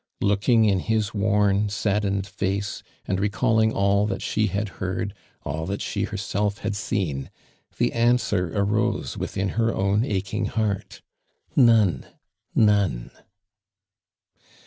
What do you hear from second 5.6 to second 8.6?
tluit slie heiselfhad seen, tlie answer